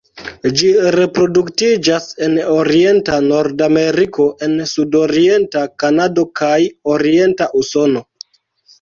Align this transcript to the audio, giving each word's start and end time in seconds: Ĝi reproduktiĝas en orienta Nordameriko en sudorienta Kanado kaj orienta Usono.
Ĝi 0.59 0.69
reproduktiĝas 0.95 2.07
en 2.29 2.39
orienta 2.55 3.19
Nordameriko 3.27 4.27
en 4.49 4.59
sudorienta 4.75 5.67
Kanado 5.85 6.29
kaj 6.45 6.53
orienta 6.99 7.55
Usono. 7.65 8.09